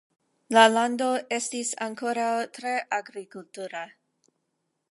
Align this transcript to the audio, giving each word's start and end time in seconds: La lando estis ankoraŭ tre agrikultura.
La 0.55 0.61
lando 0.75 1.09
estis 1.37 1.73
ankoraŭ 1.87 2.31
tre 2.57 2.73
agrikultura. 2.99 3.83